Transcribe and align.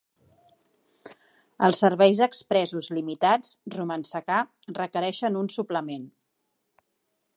Els 1.67 1.81
serveis 1.83 2.21
expressos 2.27 2.89
limitats 2.99 3.53
"Romancecar" 3.75 4.41
requereixen 4.81 5.39
un 5.43 5.53
suplement. 5.61 6.13